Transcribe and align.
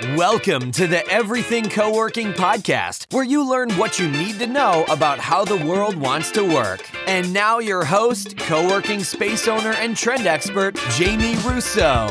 Welcome 0.00 0.72
to 0.72 0.86
the 0.86 1.06
Everything 1.08 1.68
Co 1.68 1.92
working 1.92 2.32
podcast, 2.32 3.12
where 3.12 3.22
you 3.22 3.46
learn 3.46 3.70
what 3.72 3.98
you 3.98 4.08
need 4.08 4.38
to 4.38 4.46
know 4.46 4.86
about 4.88 5.18
how 5.18 5.44
the 5.44 5.58
world 5.58 5.94
wants 5.94 6.30
to 6.32 6.42
work. 6.42 6.88
And 7.06 7.34
now, 7.34 7.58
your 7.58 7.84
host, 7.84 8.38
co 8.38 8.66
working 8.66 9.04
space 9.04 9.46
owner 9.46 9.72
and 9.72 9.94
trend 9.94 10.26
expert, 10.26 10.76
Jamie 10.92 11.36
Russo. 11.46 12.06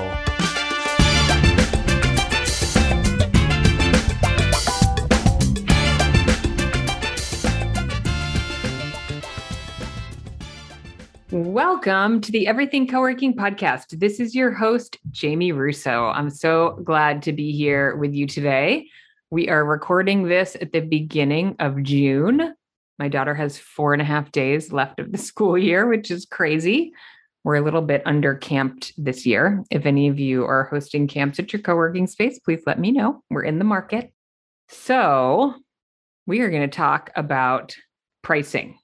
Welcome 11.49 12.21
to 12.21 12.31
the 12.31 12.45
Everything 12.45 12.85
Co-working 12.85 13.33
podcast. 13.33 13.99
This 13.99 14.19
is 14.19 14.35
your 14.35 14.51
host, 14.51 14.99
Jamie 15.09 15.51
Russo. 15.51 16.09
I'm 16.09 16.29
so 16.29 16.79
glad 16.83 17.23
to 17.23 17.33
be 17.33 17.51
here 17.51 17.95
with 17.95 18.13
you 18.13 18.27
today. 18.27 18.87
We 19.31 19.49
are 19.49 19.65
recording 19.65 20.25
this 20.25 20.55
at 20.61 20.73
the 20.73 20.81
beginning 20.81 21.55
of 21.57 21.81
June. 21.81 22.53
My 22.99 23.07
daughter 23.07 23.33
has 23.33 23.57
four 23.57 23.93
and 23.93 24.01
a 24.01 24.05
half 24.05 24.31
days 24.31 24.71
left 24.71 24.99
of 24.99 25.11
the 25.11 25.17
school 25.29 25.57
year, 25.57 25.87
which 25.87 26.11
is 26.11 26.23
crazy. 26.23 26.93
We're 27.43 27.55
a 27.55 27.61
little 27.61 27.81
bit 27.81 28.03
under 28.05 28.35
camped 28.35 28.93
this 28.95 29.25
year. 29.25 29.63
If 29.71 29.87
any 29.87 30.07
of 30.07 30.19
you 30.19 30.45
are 30.45 30.65
hosting 30.65 31.07
camps 31.07 31.39
at 31.39 31.51
your 31.51 31.63
co-working 31.63 32.05
space, 32.05 32.37
please 32.37 32.61
let 32.67 32.79
me 32.79 32.91
know. 32.91 33.23
We're 33.31 33.41
in 33.41 33.57
the 33.57 33.65
market. 33.65 34.13
So 34.67 35.55
we 36.27 36.41
are 36.41 36.51
going 36.51 36.69
to 36.69 36.77
talk 36.77 37.09
about 37.15 37.75
pricing 38.21 38.77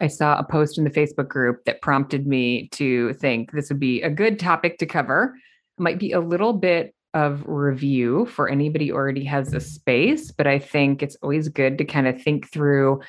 I 0.00 0.08
saw 0.08 0.38
a 0.38 0.44
post 0.44 0.76
in 0.78 0.84
the 0.84 0.90
Facebook 0.90 1.28
group 1.28 1.64
that 1.64 1.82
prompted 1.82 2.26
me 2.26 2.68
to 2.72 3.12
think 3.14 3.52
this 3.52 3.68
would 3.68 3.80
be 3.80 4.02
a 4.02 4.10
good 4.10 4.38
topic 4.38 4.78
to 4.78 4.86
cover. 4.86 5.36
It 5.78 5.82
might 5.82 5.98
be 5.98 6.12
a 6.12 6.20
little 6.20 6.52
bit 6.52 6.94
of 7.14 7.44
review 7.46 8.26
for 8.26 8.48
anybody 8.48 8.90
already 8.90 9.24
has 9.24 9.54
a 9.54 9.60
space, 9.60 10.32
but 10.32 10.48
I 10.48 10.58
think 10.58 11.02
it's 11.02 11.16
always 11.22 11.48
good 11.48 11.78
to 11.78 11.84
kind 11.84 12.08
of 12.08 12.20
think 12.20 12.50
through 12.50 13.00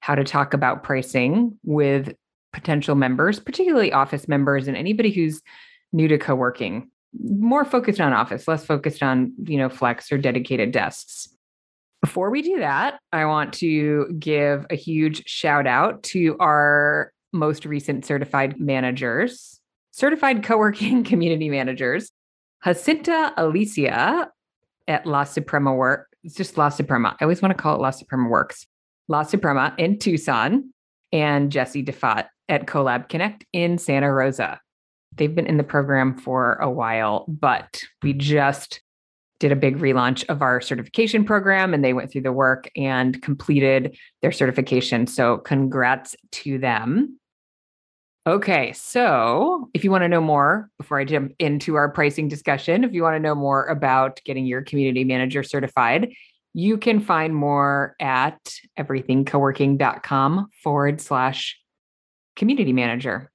how 0.00 0.14
to 0.14 0.22
talk 0.22 0.52
about 0.52 0.82
pricing 0.82 1.58
with 1.64 2.14
potential 2.52 2.94
members, 2.94 3.40
particularly 3.40 3.90
office 3.90 4.28
members 4.28 4.68
and 4.68 4.76
anybody 4.76 5.10
who's 5.10 5.40
new 5.92 6.08
to 6.08 6.18
co-working. 6.18 6.90
More 7.18 7.64
focused 7.64 8.00
on 8.00 8.12
office, 8.12 8.46
less 8.46 8.66
focused 8.66 9.02
on, 9.02 9.32
you 9.44 9.56
know, 9.56 9.70
flex 9.70 10.12
or 10.12 10.18
dedicated 10.18 10.72
desks. 10.72 11.33
Before 12.04 12.28
we 12.28 12.42
do 12.42 12.58
that, 12.58 12.98
I 13.14 13.24
want 13.24 13.54
to 13.54 14.14
give 14.18 14.66
a 14.68 14.74
huge 14.74 15.26
shout 15.26 15.66
out 15.66 16.02
to 16.02 16.36
our 16.38 17.10
most 17.32 17.64
recent 17.64 18.04
certified 18.04 18.60
managers, 18.60 19.58
certified 19.90 20.44
co 20.44 20.58
working 20.58 21.02
community 21.10 21.48
managers, 21.48 22.10
Jacinta 22.62 23.32
Alicia 23.38 24.28
at 24.86 25.06
La 25.06 25.24
Suprema 25.24 25.72
Work. 25.72 26.08
It's 26.22 26.34
just 26.34 26.58
La 26.58 26.68
Suprema. 26.68 27.16
I 27.18 27.24
always 27.24 27.40
want 27.40 27.56
to 27.56 27.62
call 27.62 27.74
it 27.74 27.80
La 27.80 27.90
Suprema 27.90 28.28
Works. 28.28 28.66
La 29.08 29.22
Suprema 29.22 29.74
in 29.78 29.98
Tucson 29.98 30.74
and 31.10 31.50
Jesse 31.50 31.82
DeFat 31.82 32.26
at 32.50 32.66
Collab 32.66 33.08
Connect 33.08 33.46
in 33.54 33.78
Santa 33.78 34.12
Rosa. 34.12 34.60
They've 35.16 35.34
been 35.34 35.46
in 35.46 35.56
the 35.56 35.64
program 35.64 36.18
for 36.18 36.56
a 36.56 36.68
while, 36.68 37.24
but 37.28 37.82
we 38.02 38.12
just 38.12 38.82
did 39.40 39.52
a 39.52 39.56
big 39.56 39.78
relaunch 39.78 40.24
of 40.28 40.42
our 40.42 40.60
certification 40.60 41.24
program 41.24 41.74
and 41.74 41.84
they 41.84 41.92
went 41.92 42.10
through 42.10 42.22
the 42.22 42.32
work 42.32 42.70
and 42.76 43.20
completed 43.22 43.96
their 44.22 44.32
certification. 44.32 45.06
So, 45.06 45.38
congrats 45.38 46.16
to 46.32 46.58
them. 46.58 47.18
Okay, 48.26 48.72
so 48.72 49.68
if 49.74 49.84
you 49.84 49.90
want 49.90 50.02
to 50.02 50.08
know 50.08 50.20
more, 50.20 50.70
before 50.78 50.98
I 50.98 51.04
jump 51.04 51.32
into 51.38 51.74
our 51.74 51.90
pricing 51.90 52.26
discussion, 52.26 52.82
if 52.82 52.94
you 52.94 53.02
want 53.02 53.16
to 53.16 53.20
know 53.20 53.34
more 53.34 53.66
about 53.66 54.18
getting 54.24 54.46
your 54.46 54.62
community 54.62 55.04
manager 55.04 55.42
certified, 55.42 56.10
you 56.54 56.78
can 56.78 57.00
find 57.00 57.34
more 57.34 57.96
at 58.00 58.38
everythingcoworking.com 58.78 60.48
forward 60.62 61.00
slash 61.02 61.58
community 62.36 62.72
manager. 62.72 63.30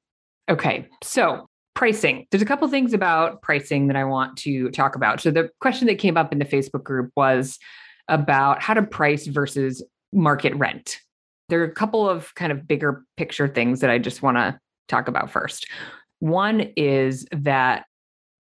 Okay, 0.50 0.88
so 1.04 1.49
pricing. 1.74 2.26
There's 2.30 2.42
a 2.42 2.46
couple 2.46 2.68
things 2.68 2.94
about 2.94 3.42
pricing 3.42 3.88
that 3.88 3.96
I 3.96 4.04
want 4.04 4.38
to 4.40 4.70
talk 4.72 4.96
about. 4.96 5.22
So 5.22 5.32
the 5.32 5.50
question 5.62 5.88
that 5.88 6.00
came 6.00 6.18
up 6.18 6.34
in 6.34 6.40
the 6.40 6.46
Facebook 6.46 6.84
group 6.84 7.12
was 7.16 7.58
about 8.08 8.62
how 8.62 8.74
to 8.74 8.82
price 8.82 9.28
versus 9.28 9.84
market 10.12 10.56
rent. 10.56 11.00
There 11.48 11.62
are 11.62 11.66
a 11.66 11.74
couple 11.74 12.08
of 12.10 12.34
kind 12.36 12.52
of 12.52 12.68
bigger 12.68 13.04
picture 13.18 13.48
things 13.48 13.80
that 13.80 13.90
I 13.90 13.98
just 13.98 14.22
want 14.22 14.38
to 14.38 14.60
talk 14.88 15.08
about 15.08 15.32
first. 15.32 15.68
One 16.20 16.72
is 16.76 17.26
that 17.32 17.86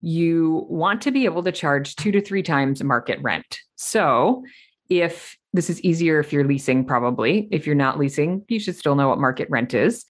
you 0.01 0.65
want 0.69 1.01
to 1.03 1.11
be 1.11 1.25
able 1.25 1.43
to 1.43 1.51
charge 1.51 1.95
two 1.95 2.11
to 2.11 2.21
three 2.21 2.43
times 2.43 2.83
market 2.83 3.19
rent. 3.21 3.59
So 3.75 4.43
if 4.89 5.37
this 5.53 5.69
is 5.69 5.81
easier 5.81 6.19
if 6.19 6.31
you're 6.31 6.43
leasing, 6.43 6.85
probably. 6.85 7.47
If 7.51 7.65
you're 7.65 7.75
not 7.75 7.97
leasing, 7.97 8.43
you 8.47 8.59
should 8.59 8.75
still 8.75 8.95
know 8.95 9.09
what 9.09 9.19
market 9.19 9.47
rent 9.49 9.73
is. 9.73 10.05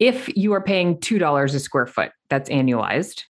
If 0.00 0.34
you 0.34 0.54
are 0.54 0.62
paying 0.62 0.96
$2 0.96 1.54
a 1.54 1.60
square 1.60 1.86
foot, 1.86 2.10
that's 2.30 2.48
annualized, 2.48 3.24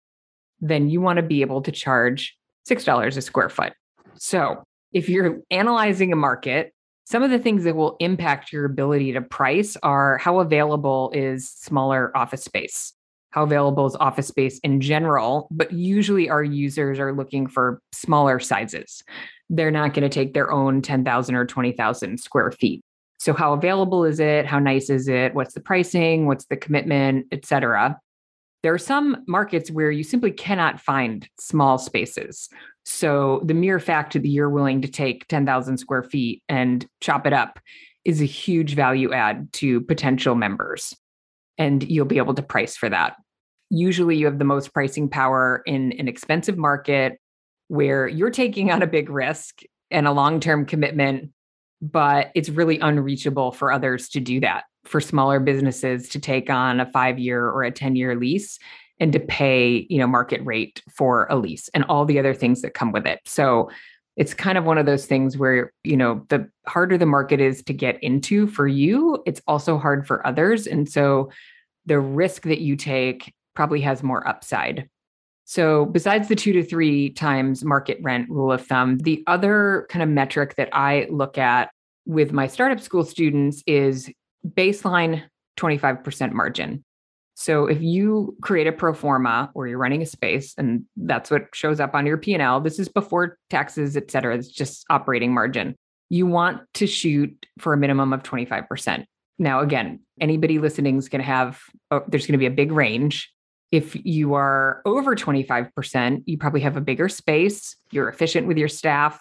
then 0.61 0.91
you 0.91 1.01
want 1.01 1.17
to 1.17 1.23
be 1.23 1.41
able 1.41 1.63
to 1.63 1.73
charge 1.73 2.37
$6 2.69 3.17
a 3.17 3.23
square 3.23 3.49
foot. 3.49 3.73
So 4.17 4.63
if 4.93 5.09
you're 5.09 5.41
analyzing 5.51 6.13
a 6.13 6.17
market, 6.17 6.75
some 7.07 7.23
of 7.23 7.31
the 7.31 7.39
things 7.39 7.65
that 7.65 7.75
will 7.75 7.97
impact 8.01 8.53
your 8.53 8.67
ability 8.67 9.15
to 9.15 9.23
price 9.23 9.79
are 9.83 10.19
how 10.19 10.41
available 10.41 11.11
is 11.15 11.49
smaller 11.49 12.15
office 12.15 12.45
space, 12.45 12.93
how 13.31 13.45
available 13.45 13.87
is 13.87 13.97
office 13.97 14.29
space 14.29 14.59
in 14.59 14.83
general, 14.83 15.49
but 15.51 15.73
usually 15.73 16.29
our 16.29 16.45
users 16.45 16.99
are 16.99 17.15
looking 17.15 17.47
for 17.47 17.81
smaller 17.93 18.39
sizes. 18.39 19.03
They're 19.49 19.71
not 19.71 19.95
going 19.95 20.03
to 20.03 20.15
take 20.15 20.35
their 20.35 20.53
own 20.53 20.83
10,000 20.83 21.35
or 21.35 21.47
20,000 21.47 22.21
square 22.21 22.51
feet. 22.51 22.83
So 23.19 23.35
how 23.35 23.53
available 23.53 24.05
is 24.05 24.21
it? 24.21 24.47
How 24.47 24.59
nice 24.59 24.91
is 24.91 25.09
it? 25.09 25.35
What's 25.35 25.55
the 25.55 25.61
pricing? 25.61 26.27
What's 26.27 26.47
the 26.47 26.57
commitment, 26.57 27.27
et 27.33 27.45
cetera? 27.45 28.01
There 28.63 28.73
are 28.73 28.79
some 28.79 29.25
markets 29.27 29.71
where 29.71 29.91
you 29.91 30.03
simply 30.03 30.33
cannot 30.33 30.81
find 30.81 31.29
small 31.39 31.79
spaces. 31.79 32.49
So 32.85 33.43
the 33.45 33.55
mere 33.55 33.79
fact 33.79 34.15
that 34.15 34.27
you're 34.27 34.51
willing 34.51 34.83
to 34.83 34.89
take 34.89 35.29
10,000 35.29 35.79
square 35.79 36.03
feet 36.03 36.43
and 36.49 36.87
chop 37.01 37.27
it 37.27 37.33
up 37.33 37.61
is 38.05 38.21
a 38.21 38.25
huge 38.25 38.75
value 38.75 39.13
add 39.13 39.53
to 39.55 39.81
potential 39.83 40.35
members. 40.35 40.97
And 41.57 41.89
you'll 41.89 42.07
be 42.07 42.19
able 42.19 42.35
to 42.35 42.43
price 42.43 42.77
for 42.77 42.89
that. 42.89 43.17
Usually 43.71 44.17
you 44.17 44.27
have 44.27 44.39
the 44.39 44.45
most 44.45 44.73
pricing 44.73 45.09
power 45.09 45.63
in 45.67 45.93
an 45.93 46.09
expensive 46.09 46.57
market 46.57 47.21
where 47.69 48.09
you're 48.09 48.31
taking 48.31 48.71
on 48.71 48.83
a 48.83 48.87
big 48.87 49.11
risk 49.11 49.61
and 49.91 50.07
a 50.07 50.13
long 50.13 50.41
term 50.41 50.65
commitment 50.65 51.31
but 51.81 52.31
it's 52.35 52.49
really 52.49 52.79
unreachable 52.79 53.53
for 53.53 53.73
others 53.73 54.09
to 54.11 54.21
do 54.21 54.41
that 54.41 54.65
for 54.85 55.01
smaller 55.01 55.39
businesses 55.39 56.09
to 56.09 56.19
take 56.19 56.51
on 56.51 56.81
a 56.81 56.91
5 56.91 57.19
year 57.19 57.47
or 57.47 57.63
a 57.63 57.71
10 57.71 57.97
year 57.97 58.15
lease 58.17 58.59
and 59.01 59.13
to 59.13 59.21
pay 59.21 59.87
you 59.89 59.99
know 59.99 60.07
market 60.07 60.41
rate 60.45 60.83
for 60.93 61.27
a 61.31 61.37
lease 61.37 61.69
and 61.75 61.85
all 61.85 62.05
the 62.05 62.19
other 62.19 62.35
things 62.35 62.63
that 62.63 62.75
come 62.75 62.93
with 62.93 63.07
it. 63.07 63.21
So 63.25 63.71
it's 64.17 64.35
kind 64.35 64.59
of 64.59 64.65
one 64.65 64.79
of 64.79 64.87
those 64.87 65.07
things 65.07 65.37
where 65.37 65.73
you 65.85 65.97
know 65.97 66.25
the 66.29 66.49
harder 66.67 66.99
the 66.99 67.07
market 67.07 67.41
is 67.41 67.63
to 67.65 67.73
get 67.73 68.03
into 68.03 68.49
for 68.49 68.67
you 68.67 69.23
it's 69.27 69.43
also 69.47 69.79
hard 69.79 70.07
for 70.07 70.27
others. 70.27 70.67
And 70.67 70.89
so 70.89 71.31
the 71.87 72.01
risk 72.01 72.43
that 72.43 72.61
you 72.61 72.77
take 72.77 73.33
probably 73.55 73.81
has 73.81 74.03
more 74.03 74.27
upside 74.27 74.89
so, 75.51 75.87
besides 75.87 76.29
the 76.29 76.37
two 76.37 76.53
to 76.53 76.63
three 76.63 77.09
times 77.09 77.65
market 77.65 77.97
rent 78.03 78.29
rule 78.29 78.53
of 78.53 78.67
thumb, 78.67 78.99
the 78.99 79.25
other 79.27 79.87
kind 79.89 80.03
of 80.03 80.09
metric 80.11 80.57
that 80.57 80.69
I 80.75 81.07
look 81.09 81.39
at 81.39 81.71
with 82.05 82.35
my 82.35 82.47
startup 82.47 82.81
school 82.81 83.03
students 83.03 83.63
is 83.67 84.11
baseline 84.47 85.23
25% 85.57 86.33
margin. 86.33 86.85
So 87.35 87.65
if 87.65 87.81
you 87.81 88.37
create 88.43 88.67
a 88.67 88.73
pro 88.73 88.93
forma 88.93 89.51
or 89.55 89.67
you're 89.67 89.79
running 89.79 90.03
a 90.03 90.07
space 90.07 90.53
and 90.59 90.85
that's 90.99 91.31
what 91.31 91.47
shows 91.55 91.81
up 91.81 91.95
on 91.95 92.05
your 92.05 92.19
P&L, 92.19 92.61
this 92.61 92.79
is 92.79 92.91
before 92.91 93.39
taxes, 93.49 93.97
et 93.97 94.11
cetera, 94.11 94.37
it's 94.37 94.49
just 94.49 94.85
operating 94.91 95.33
margin. 95.33 95.77
You 96.11 96.27
want 96.27 96.61
to 96.75 96.87
shoot 96.87 97.47
for 97.59 97.73
a 97.73 97.79
minimum 97.79 98.13
of 98.13 98.23
25%. 98.23 99.07
Now, 99.39 99.61
again, 99.61 100.01
anybody 100.21 100.59
listening 100.59 100.99
is 100.99 101.09
going 101.09 101.23
to 101.23 101.27
have, 101.27 101.59
oh, 101.91 102.03
there's 102.07 102.27
going 102.27 102.33
to 102.33 102.39
be 102.39 102.45
a 102.45 102.51
big 102.51 102.71
range. 102.71 103.33
If 103.71 103.97
you 104.05 104.35
are 104.35 104.81
over 104.87 105.15
25%, 105.15 106.23
you 106.27 106.39
probably 106.39 106.61
have 106.63 106.77
a 106.77 106.81
bigger 106.81 107.09
space, 107.09 107.77
you're 107.91 108.09
efficient 108.09 108.47
with 108.47 108.57
your 108.57 108.69
staff, 108.69 109.21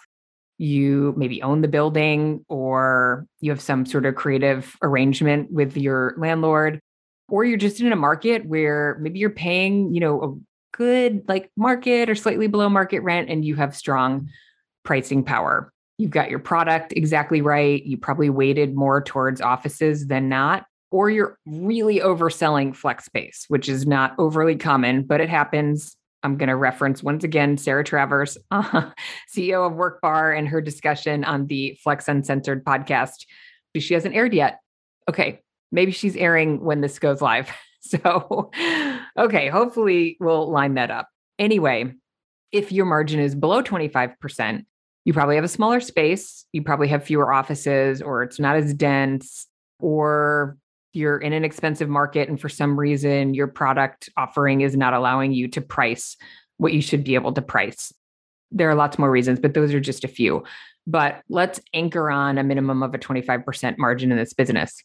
you 0.56 1.14
maybe 1.16 1.42
own 1.42 1.60
the 1.60 1.68
building, 1.68 2.44
or 2.48 3.26
you 3.40 3.50
have 3.50 3.60
some 3.60 3.84
sort 3.84 4.06
of 4.06 4.14
creative 4.14 4.74
arrangement 4.82 5.52
with 5.52 5.76
your 5.76 6.14
landlord, 6.16 6.80
or 7.28 7.44
you're 7.44 7.58
just 7.58 7.80
in 7.80 7.92
a 7.92 7.96
market 7.96 8.46
where 8.46 8.96
maybe 9.00 9.18
you're 9.18 9.30
paying, 9.30 9.94
you 9.94 10.00
know, 10.00 10.22
a 10.22 10.34
good 10.76 11.24
like 11.28 11.50
market 11.56 12.08
or 12.08 12.14
slightly 12.14 12.46
below 12.46 12.68
market 12.68 13.00
rent 13.00 13.28
and 13.28 13.44
you 13.44 13.54
have 13.54 13.76
strong 13.76 14.28
pricing 14.84 15.22
power. 15.22 15.72
You've 15.98 16.10
got 16.10 16.30
your 16.30 16.38
product 16.38 16.92
exactly 16.92 17.42
right. 17.42 17.84
You 17.84 17.98
probably 17.98 18.30
weighted 18.30 18.74
more 18.74 19.02
towards 19.02 19.40
offices 19.40 20.06
than 20.06 20.28
not 20.28 20.64
or 20.90 21.10
you're 21.10 21.38
really 21.46 22.00
overselling 22.00 22.74
flex 22.74 23.04
space, 23.04 23.44
which 23.48 23.68
is 23.68 23.86
not 23.86 24.14
overly 24.18 24.56
common, 24.56 25.02
but 25.02 25.20
it 25.20 25.28
happens. 25.28 25.96
I'm 26.22 26.36
going 26.36 26.48
to 26.48 26.56
reference 26.56 27.02
once 27.02 27.24
again 27.24 27.58
Sarah 27.58 27.84
Travers, 27.84 28.38
uh, 28.50 28.90
CEO 29.34 29.66
of 29.66 29.74
WorkBar, 29.74 30.36
and 30.36 30.48
her 30.48 30.60
discussion 30.60 31.24
on 31.24 31.46
the 31.46 31.78
Flex 31.82 32.08
Uncensored 32.08 32.64
podcast. 32.64 33.26
She 33.76 33.94
hasn't 33.94 34.14
aired 34.14 34.34
yet. 34.34 34.60
Okay, 35.08 35.40
maybe 35.70 35.92
she's 35.92 36.16
airing 36.16 36.64
when 36.64 36.80
this 36.80 36.98
goes 36.98 37.20
live. 37.20 37.50
So, 37.80 38.50
okay, 39.16 39.48
hopefully 39.48 40.18
we'll 40.20 40.50
line 40.50 40.74
that 40.74 40.90
up. 40.90 41.08
Anyway, 41.38 41.94
if 42.50 42.72
your 42.72 42.84
margin 42.84 43.20
is 43.20 43.34
below 43.34 43.62
25%, 43.62 44.64
you 45.04 45.12
probably 45.14 45.36
have 45.36 45.44
a 45.44 45.48
smaller 45.48 45.80
space, 45.80 46.44
you 46.52 46.62
probably 46.62 46.88
have 46.88 47.04
fewer 47.04 47.32
offices, 47.32 48.02
or 48.02 48.24
it's 48.24 48.38
not 48.38 48.56
as 48.56 48.74
dense, 48.74 49.46
or 49.78 50.58
you're 50.98 51.18
in 51.18 51.32
an 51.32 51.44
expensive 51.44 51.88
market 51.88 52.28
and 52.28 52.40
for 52.40 52.48
some 52.48 52.78
reason 52.78 53.32
your 53.32 53.46
product 53.46 54.10
offering 54.16 54.60
is 54.60 54.76
not 54.76 54.92
allowing 54.92 55.32
you 55.32 55.48
to 55.48 55.60
price 55.60 56.16
what 56.58 56.72
you 56.72 56.82
should 56.82 57.04
be 57.04 57.14
able 57.14 57.32
to 57.32 57.40
price. 57.40 57.92
There 58.50 58.68
are 58.68 58.74
lots 58.74 58.98
more 58.98 59.10
reasons, 59.10 59.40
but 59.40 59.54
those 59.54 59.72
are 59.72 59.80
just 59.80 60.04
a 60.04 60.08
few. 60.08 60.44
But 60.86 61.22
let's 61.28 61.60
anchor 61.72 62.10
on 62.10 62.38
a 62.38 62.44
minimum 62.44 62.82
of 62.82 62.94
a 62.94 62.98
25% 62.98 63.78
margin 63.78 64.10
in 64.10 64.18
this 64.18 64.32
business. 64.32 64.82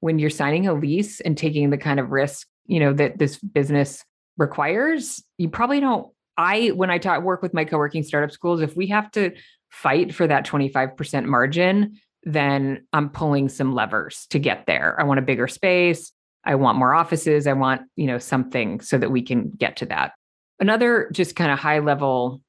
When 0.00 0.18
you're 0.18 0.30
signing 0.30 0.66
a 0.66 0.74
lease 0.74 1.20
and 1.20 1.36
taking 1.36 1.70
the 1.70 1.78
kind 1.78 2.00
of 2.00 2.10
risk, 2.10 2.46
you 2.66 2.80
know, 2.80 2.92
that 2.94 3.18
this 3.18 3.38
business 3.38 4.04
requires, 4.38 5.22
you 5.38 5.48
probably 5.48 5.80
don't 5.80 6.08
I 6.36 6.68
when 6.68 6.90
I 6.90 6.98
talk 6.98 7.22
work 7.22 7.42
with 7.42 7.54
my 7.54 7.64
co-working 7.64 8.02
startup 8.02 8.32
schools, 8.32 8.62
if 8.62 8.76
we 8.76 8.86
have 8.88 9.10
to 9.12 9.32
fight 9.70 10.14
for 10.14 10.26
that 10.26 10.46
25% 10.46 11.24
margin, 11.24 12.00
then 12.24 12.86
I'm 12.92 13.10
pulling 13.10 13.48
some 13.48 13.74
levers 13.74 14.26
to 14.30 14.38
get 14.38 14.66
there. 14.66 14.96
I 14.98 15.04
want 15.04 15.18
a 15.18 15.22
bigger 15.22 15.48
space. 15.48 16.12
I 16.44 16.54
want 16.56 16.78
more 16.78 16.94
offices. 16.94 17.46
I 17.46 17.52
want, 17.52 17.82
you 17.96 18.06
know, 18.06 18.18
something 18.18 18.80
so 18.80 18.98
that 18.98 19.10
we 19.10 19.22
can 19.22 19.50
get 19.50 19.76
to 19.78 19.86
that. 19.86 20.12
Another 20.60 21.10
just 21.12 21.36
kind 21.36 21.50
of 21.50 21.58
high 21.58 21.80
level 21.80 22.40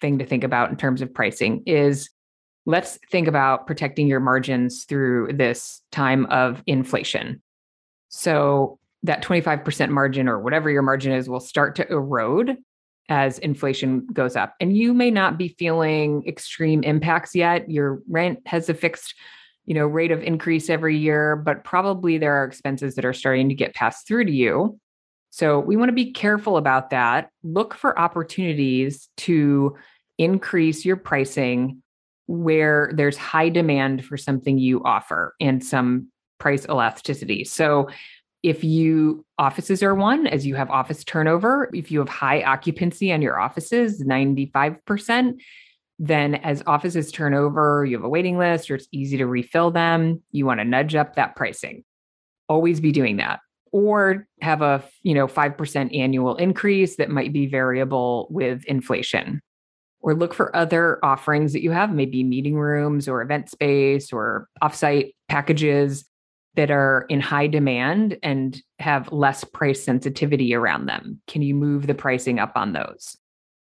thing 0.00 0.18
to 0.18 0.26
think 0.26 0.44
about 0.44 0.70
in 0.70 0.76
terms 0.76 1.02
of 1.02 1.12
pricing 1.12 1.62
is 1.66 2.10
let's 2.66 2.98
think 3.10 3.28
about 3.28 3.66
protecting 3.66 4.06
your 4.06 4.20
margins 4.20 4.84
through 4.84 5.32
this 5.32 5.80
time 5.90 6.26
of 6.26 6.62
inflation. 6.66 7.42
So 8.08 8.78
that 9.04 9.22
25% 9.22 9.90
margin 9.90 10.28
or 10.28 10.38
whatever 10.40 10.70
your 10.70 10.82
margin 10.82 11.12
is 11.12 11.28
will 11.28 11.40
start 11.40 11.76
to 11.76 11.88
erode 11.90 12.56
as 13.08 13.38
inflation 13.38 14.06
goes 14.12 14.36
up. 14.36 14.54
And 14.60 14.76
you 14.76 14.94
may 14.94 15.10
not 15.10 15.38
be 15.38 15.48
feeling 15.58 16.24
extreme 16.26 16.82
impacts 16.82 17.34
yet. 17.34 17.70
Your 17.70 18.00
rent 18.08 18.40
has 18.46 18.68
a 18.68 18.74
fixed, 18.74 19.14
you 19.66 19.74
know, 19.74 19.86
rate 19.86 20.12
of 20.12 20.22
increase 20.22 20.70
every 20.70 20.96
year, 20.96 21.36
but 21.36 21.64
probably 21.64 22.18
there 22.18 22.34
are 22.34 22.44
expenses 22.44 22.94
that 22.94 23.04
are 23.04 23.12
starting 23.12 23.48
to 23.48 23.54
get 23.54 23.74
passed 23.74 24.06
through 24.06 24.26
to 24.26 24.32
you. 24.32 24.78
So 25.30 25.58
we 25.58 25.76
want 25.76 25.88
to 25.88 25.94
be 25.94 26.12
careful 26.12 26.56
about 26.56 26.90
that. 26.90 27.30
Look 27.42 27.74
for 27.74 27.98
opportunities 27.98 29.08
to 29.18 29.76
increase 30.18 30.84
your 30.84 30.96
pricing 30.96 31.82
where 32.26 32.92
there's 32.94 33.16
high 33.16 33.48
demand 33.48 34.04
for 34.04 34.16
something 34.16 34.58
you 34.58 34.82
offer 34.84 35.34
and 35.40 35.64
some 35.64 36.08
price 36.38 36.66
elasticity. 36.68 37.44
So 37.44 37.88
if 38.42 38.64
you 38.64 39.24
offices 39.38 39.82
are 39.82 39.94
one 39.94 40.26
as 40.26 40.46
you 40.46 40.54
have 40.54 40.70
office 40.70 41.04
turnover 41.04 41.70
if 41.72 41.90
you 41.90 41.98
have 41.98 42.08
high 42.08 42.42
occupancy 42.42 43.12
on 43.12 43.22
your 43.22 43.38
offices 43.38 44.02
95% 44.02 45.34
then 45.98 46.34
as 46.36 46.62
offices 46.66 47.12
turn 47.12 47.32
over 47.32 47.84
you 47.84 47.96
have 47.96 48.04
a 48.04 48.08
waiting 48.08 48.36
list 48.36 48.70
or 48.70 48.74
it's 48.74 48.88
easy 48.90 49.16
to 49.16 49.26
refill 49.26 49.70
them 49.70 50.20
you 50.32 50.44
want 50.44 50.58
to 50.58 50.64
nudge 50.64 50.94
up 50.94 51.14
that 51.14 51.36
pricing. 51.36 51.84
Always 52.48 52.80
be 52.80 52.92
doing 52.92 53.18
that. 53.18 53.40
Or 53.70 54.26
have 54.40 54.62
a 54.62 54.82
you 55.02 55.14
know 55.14 55.26
5% 55.26 55.96
annual 55.96 56.36
increase 56.36 56.96
that 56.96 57.08
might 57.08 57.32
be 57.32 57.46
variable 57.46 58.26
with 58.30 58.64
inflation. 58.64 59.40
Or 60.00 60.14
look 60.14 60.34
for 60.34 60.54
other 60.54 60.98
offerings 61.04 61.52
that 61.52 61.62
you 61.62 61.70
have 61.70 61.94
maybe 61.94 62.24
meeting 62.24 62.56
rooms 62.56 63.06
or 63.06 63.22
event 63.22 63.48
space 63.48 64.12
or 64.12 64.48
offsite 64.62 65.14
packages 65.28 66.04
that 66.54 66.70
are 66.70 67.06
in 67.08 67.20
high 67.20 67.46
demand 67.46 68.18
and 68.22 68.60
have 68.78 69.10
less 69.12 69.44
price 69.44 69.82
sensitivity 69.82 70.54
around 70.54 70.86
them? 70.86 71.20
Can 71.26 71.42
you 71.42 71.54
move 71.54 71.86
the 71.86 71.94
pricing 71.94 72.38
up 72.38 72.52
on 72.56 72.72
those? 72.72 73.16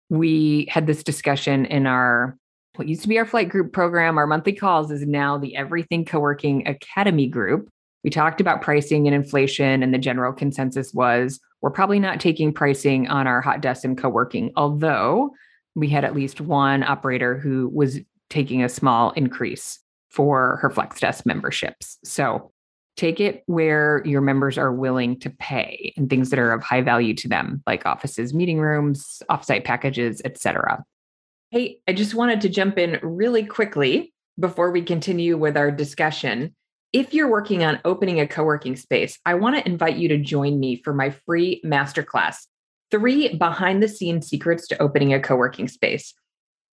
We 0.09 0.67
had 0.69 0.87
this 0.87 1.03
discussion 1.03 1.65
in 1.65 1.85
our 1.85 2.37
what 2.75 2.87
used 2.87 3.01
to 3.01 3.07
be 3.07 3.17
our 3.17 3.25
flight 3.25 3.49
group 3.49 3.73
program, 3.73 4.19
our 4.19 4.27
monthly 4.27 4.53
calls 4.53 4.91
is 4.91 5.01
now 5.01 5.37
the 5.37 5.55
Everything 5.55 6.05
Co-working 6.05 6.67
Academy 6.67 7.27
group. 7.27 7.69
We 8.03 8.11
talked 8.11 8.39
about 8.39 8.61
pricing 8.61 9.07
and 9.07 9.15
inflation, 9.15 9.81
and 9.81 9.91
the 9.93 9.97
general 9.97 10.31
consensus 10.31 10.93
was 10.93 11.39
we're 11.61 11.71
probably 11.71 11.99
not 11.99 12.19
taking 12.19 12.53
pricing 12.53 13.07
on 13.07 13.25
our 13.25 13.41
hot 13.41 13.61
desk 13.61 13.83
and 13.83 13.97
co-working, 13.97 14.51
although 14.55 15.31
we 15.75 15.89
had 15.89 16.05
at 16.05 16.15
least 16.15 16.39
one 16.39 16.83
operator 16.83 17.37
who 17.37 17.69
was 17.73 17.99
taking 18.29 18.63
a 18.63 18.69
small 18.69 19.09
increase 19.11 19.79
for 20.09 20.57
her 20.61 20.69
flex 20.69 20.99
desk 20.99 21.25
memberships. 21.25 21.97
So 22.03 22.51
take 22.97 23.21
it 23.21 23.43
where 23.45 24.01
your 24.05 24.21
members 24.21 24.57
are 24.57 24.73
willing 24.73 25.19
to 25.19 25.29
pay 25.29 25.93
and 25.95 26.09
things 26.09 26.29
that 26.31 26.39
are 26.39 26.51
of 26.51 26.61
high 26.61 26.81
value 26.81 27.13
to 27.13 27.29
them 27.29 27.63
like 27.65 27.85
offices 27.85 28.33
meeting 28.33 28.59
rooms 28.59 29.21
offsite 29.29 29.63
packages 29.63 30.21
etc 30.25 30.83
hey 31.51 31.79
i 31.87 31.93
just 31.93 32.15
wanted 32.15 32.41
to 32.41 32.49
jump 32.49 32.77
in 32.77 32.99
really 33.01 33.45
quickly 33.45 34.13
before 34.39 34.71
we 34.71 34.81
continue 34.81 35.37
with 35.37 35.57
our 35.57 35.71
discussion. 35.71 36.55
If 36.93 37.13
you're 37.13 37.29
working 37.29 37.63
on 37.63 37.79
opening 37.85 38.19
a 38.19 38.27
co-working 38.27 38.75
space 38.75 39.19
i 39.25 39.33
want 39.33 39.57
to 39.57 39.67
invite 39.67 39.97
you 39.97 40.07
to 40.09 40.17
join 40.17 40.59
me 40.59 40.81
for 40.83 40.93
my 40.93 41.09
free 41.09 41.61
masterclass 41.65 42.47
three 42.89 43.35
behind 43.35 43.83
the 43.83 43.87
scenes 43.87 44.27
secrets 44.27 44.67
to 44.67 44.81
opening 44.81 45.13
a 45.13 45.19
co-working 45.19 45.67
space 45.67 46.13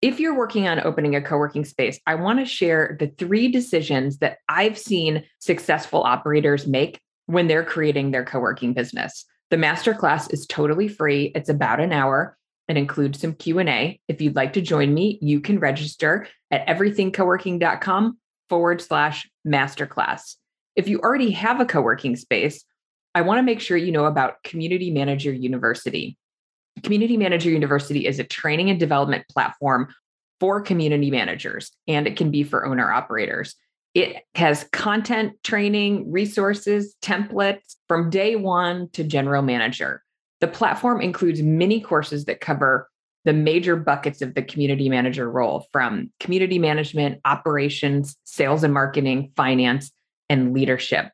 if 0.04 0.20
you're 0.20 0.36
working 0.36 0.68
on 0.68 0.86
opening 0.86 1.16
a 1.16 1.22
co 1.22 1.38
working 1.38 1.64
space, 1.64 1.98
I 2.06 2.14
want 2.16 2.38
to 2.38 2.44
share 2.44 2.94
the 3.00 3.06
three 3.06 3.48
decisions 3.48 4.18
that 4.18 4.36
I've 4.50 4.76
seen 4.76 5.24
successful 5.38 6.02
operators 6.02 6.66
make 6.66 7.00
when 7.24 7.46
they're 7.46 7.64
creating 7.64 8.10
their 8.10 8.22
co 8.22 8.38
working 8.38 8.74
business. 8.74 9.24
The 9.48 9.56
masterclass 9.56 10.30
is 10.30 10.46
totally 10.46 10.88
free. 10.88 11.32
It's 11.34 11.48
about 11.48 11.80
an 11.80 11.90
hour 11.90 12.36
and 12.68 12.76
includes 12.76 13.18
some 13.18 13.32
Q&A. 13.32 13.98
If 14.06 14.20
you'd 14.20 14.36
like 14.36 14.52
to 14.54 14.60
join 14.60 14.92
me, 14.92 15.18
you 15.22 15.40
can 15.40 15.58
register 15.58 16.26
at 16.50 16.66
everythingcoworking.com 16.66 18.18
forward 18.50 18.82
slash 18.82 19.26
masterclass. 19.46 20.36
If 20.76 20.86
you 20.86 21.00
already 21.00 21.30
have 21.30 21.60
a 21.60 21.64
co-working 21.64 22.16
space, 22.16 22.62
I 23.14 23.22
want 23.22 23.38
to 23.38 23.42
make 23.42 23.60
sure 23.60 23.78
you 23.78 23.92
know 23.92 24.04
about 24.04 24.42
Community 24.42 24.90
Manager 24.90 25.32
University. 25.32 26.18
Community 26.82 27.16
Manager 27.16 27.50
University 27.50 28.06
is 28.06 28.18
a 28.18 28.24
training 28.24 28.70
and 28.70 28.78
development 28.78 29.24
platform 29.28 29.88
for 30.40 30.60
community 30.60 31.10
managers, 31.10 31.70
and 31.88 32.06
it 32.06 32.16
can 32.16 32.30
be 32.30 32.42
for 32.42 32.66
owner 32.66 32.90
operators. 32.90 33.54
It 33.94 34.24
has 34.34 34.64
content, 34.72 35.34
training, 35.44 36.10
resources, 36.10 36.96
templates 37.00 37.76
from 37.86 38.10
day 38.10 38.34
one 38.36 38.88
to 38.90 39.04
general 39.04 39.42
manager. 39.42 40.02
The 40.40 40.48
platform 40.48 41.00
includes 41.00 41.40
many 41.42 41.80
courses 41.80 42.24
that 42.24 42.40
cover 42.40 42.90
the 43.24 43.32
major 43.32 43.76
buckets 43.76 44.20
of 44.20 44.34
the 44.34 44.42
community 44.42 44.88
manager 44.88 45.30
role 45.30 45.66
from 45.72 46.10
community 46.20 46.58
management, 46.58 47.20
operations, 47.24 48.16
sales 48.24 48.64
and 48.64 48.74
marketing, 48.74 49.32
finance, 49.36 49.90
and 50.28 50.52
leadership. 50.52 51.10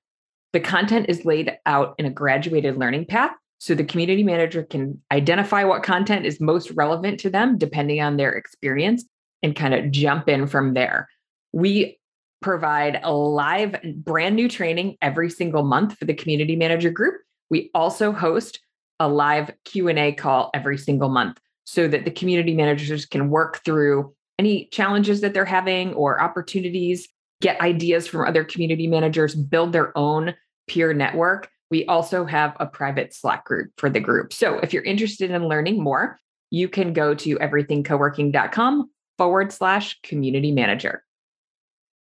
The 0.52 0.60
content 0.60 1.06
is 1.08 1.24
laid 1.24 1.56
out 1.66 1.94
in 1.98 2.06
a 2.06 2.10
graduated 2.10 2.76
learning 2.76 3.06
path 3.06 3.30
so 3.60 3.74
the 3.74 3.84
community 3.84 4.22
manager 4.22 4.62
can 4.62 4.98
identify 5.12 5.64
what 5.64 5.82
content 5.82 6.24
is 6.24 6.40
most 6.40 6.70
relevant 6.70 7.20
to 7.20 7.28
them 7.28 7.58
depending 7.58 8.00
on 8.00 8.16
their 8.16 8.32
experience 8.32 9.04
and 9.42 9.54
kind 9.54 9.74
of 9.74 9.90
jump 9.90 10.30
in 10.30 10.46
from 10.46 10.72
there. 10.72 11.08
We 11.52 11.98
provide 12.40 13.00
a 13.02 13.12
live 13.12 13.76
brand 13.96 14.34
new 14.34 14.48
training 14.48 14.96
every 15.02 15.28
single 15.28 15.62
month 15.62 15.98
for 15.98 16.06
the 16.06 16.14
community 16.14 16.56
manager 16.56 16.90
group. 16.90 17.16
We 17.50 17.70
also 17.74 18.12
host 18.12 18.60
a 18.98 19.08
live 19.08 19.50
Q&A 19.66 20.12
call 20.12 20.50
every 20.54 20.78
single 20.78 21.10
month 21.10 21.38
so 21.64 21.86
that 21.86 22.06
the 22.06 22.10
community 22.10 22.54
managers 22.54 23.04
can 23.04 23.28
work 23.28 23.62
through 23.62 24.14
any 24.38 24.70
challenges 24.72 25.20
that 25.20 25.34
they're 25.34 25.44
having 25.44 25.92
or 25.92 26.18
opportunities, 26.22 27.06
get 27.42 27.60
ideas 27.60 28.06
from 28.06 28.26
other 28.26 28.42
community 28.42 28.86
managers, 28.86 29.34
build 29.34 29.72
their 29.72 29.96
own 29.98 30.34
peer 30.66 30.94
network 30.94 31.50
we 31.70 31.86
also 31.86 32.24
have 32.24 32.56
a 32.60 32.66
private 32.66 33.14
Slack 33.14 33.44
group 33.44 33.70
for 33.76 33.88
the 33.88 34.00
group. 34.00 34.32
So 34.32 34.58
if 34.58 34.72
you're 34.72 34.82
interested 34.82 35.30
in 35.30 35.48
learning 35.48 35.82
more, 35.82 36.18
you 36.50 36.68
can 36.68 36.92
go 36.92 37.14
to 37.14 37.36
everythingcoworking.com 37.36 38.90
forward 39.18 39.52
slash 39.52 40.00
community 40.02 40.50
manager. 40.50 41.04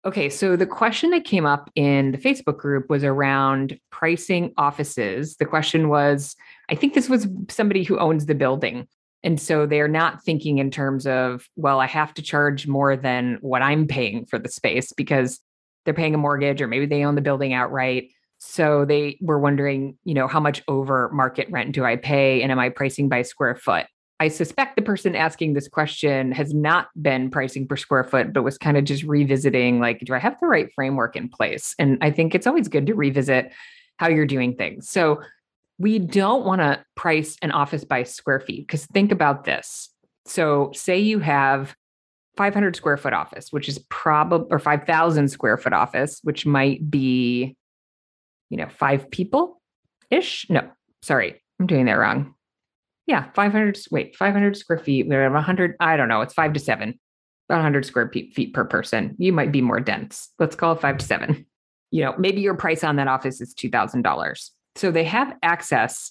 Okay, 0.05 0.29
so 0.29 0.55
the 0.55 0.67
question 0.67 1.11
that 1.11 1.25
came 1.25 1.47
up 1.47 1.71
in 1.75 2.13
the 2.13 2.19
Facebook 2.19 2.59
group 2.59 2.89
was 2.89 3.03
around 3.03 3.79
pricing 3.91 4.53
offices. 4.57 5.37
The 5.37 5.47
question 5.47 5.89
was 5.89 6.37
I 6.69 6.75
think 6.75 6.95
this 6.95 7.09
was 7.09 7.27
somebody 7.49 7.83
who 7.83 7.99
owns 7.99 8.27
the 8.27 8.35
building. 8.35 8.87
And 9.25 9.41
so 9.41 9.67
they're 9.67 9.89
not 9.89 10.23
thinking 10.23 10.59
in 10.59 10.71
terms 10.71 11.07
of, 11.07 11.49
well, 11.57 11.81
I 11.81 11.87
have 11.87 12.15
to 12.15 12.23
charge 12.23 12.69
more 12.69 12.97
than 12.97 13.39
what 13.41 13.63
I'm 13.63 13.89
paying 13.89 14.27
for 14.27 14.39
the 14.39 14.49
space 14.49 14.93
because 14.93 15.41
they're 15.85 15.95
paying 15.95 16.15
a 16.15 16.19
mortgage 16.19 16.63
or 16.63 16.69
maybe 16.69 16.87
they 16.87 17.05
own 17.05 17.17
the 17.17 17.21
building 17.21 17.53
outright 17.53 18.11
So 18.39 18.85
they 18.85 19.19
were 19.21 19.39
wondering, 19.39 19.99
you 20.05 20.15
know, 20.15 20.29
how 20.29 20.41
much 20.41 20.63
over 20.69 21.11
market 21.13 21.49
rent 21.51 21.73
do 21.73 21.85
I 21.85 21.97
pay 21.97 22.43
and 22.43 22.53
am 22.53 22.59
I 22.59 22.69
pricing 22.69 23.09
by 23.09 23.23
square 23.23 23.55
foot? 23.55 23.87
I 24.19 24.29
suspect 24.29 24.77
the 24.77 24.83
person 24.83 25.15
asking 25.15 25.53
this 25.53 25.69
question 25.69 26.33
has 26.33 26.55
not 26.55 26.89
been 27.01 27.31
pricing 27.31 27.67
per 27.69 27.77
square 27.77 28.05
foot, 28.05 28.33
but 28.33 28.43
was 28.43 28.57
kind 28.57 28.79
of 28.79 28.85
just 28.85 29.03
revisiting 29.03 29.79
like, 29.79 30.01
do 30.01 30.15
I 30.15 30.19
have 30.19 30.37
the 30.41 30.47
right 30.47 30.71
framework 30.75 31.17
in 31.17 31.29
place? 31.29 31.75
And 31.79 31.99
I 32.01 32.11
think 32.11 32.35
it's 32.35 32.47
always 32.47 32.69
good 32.69 32.87
to 32.87 32.95
revisit 32.95 33.53
how 33.99 34.09
you're 34.09 34.27
doing 34.27 34.57
things. 34.57 34.89
So 34.89 35.21
we 35.79 35.99
don't 35.99 36.45
want 36.45 36.63
to 36.63 36.83
price 36.95 37.37
an 37.43 37.51
office 37.51 37.85
by 37.85 38.05
square 38.05 38.41
feet 38.41 38.67
because 38.67 38.87
think 38.87 39.13
about 39.13 39.45
this. 39.45 39.91
So, 40.25 40.73
say 40.75 40.99
you 40.99 41.21
have 41.21 41.77
500 42.37 42.75
square 42.75 42.97
foot 42.97 43.13
office, 43.13 43.53
which 43.53 43.69
is 43.69 43.79
probably, 43.91 44.49
or 44.51 44.59
5,000 44.59 45.29
square 45.29 45.57
foot 45.57 45.73
office, 45.73 46.21
which 46.23 46.45
might 46.45 46.91
be, 46.91 47.57
you 48.51 48.57
know, 48.57 48.69
five 48.69 49.11
people 49.11 49.61
ish. 50.11 50.47
No, 50.49 50.71
sorry, 51.03 51.43
I'm 51.61 51.67
doing 51.67 51.87
that 51.87 51.95
wrong 51.95 52.35
yeah, 53.07 53.31
500, 53.35 53.79
wait, 53.91 54.17
500 54.17 54.57
square 54.57 54.79
feet. 54.79 55.09
We 55.09 55.15
have 55.15 55.33
100, 55.33 55.77
I 55.81 55.97
don't 55.97 56.09
know, 56.09 56.21
it's 56.23 56.35
five 56.35 56.53
to 56.55 56.61
seven, 56.61 56.99
about 57.49 57.59
100 57.59 57.87
square 57.87 58.11
feet 58.11 58.53
per 58.53 58.65
person. 58.65 59.15
You 59.19 59.33
might 59.33 59.53
be 59.53 59.61
more 59.61 59.81
dense. 59.81 60.31
Let's 60.39 60.57
call 60.57 60.73
it 60.73 60.81
five 60.81 60.99
to 60.99 61.07
seven. 61.07 61.47
You 61.93 62.03
know, 62.03 62.15
maybe 62.19 62.41
your 62.41 62.57
price 62.57 62.83
on 62.83 62.97
that 62.97 63.07
office 63.07 63.41
is 63.41 63.55
$2,000. 63.55 64.51
So 64.75 64.91
they 64.91 65.05
have 65.05 65.37
access 65.45 66.11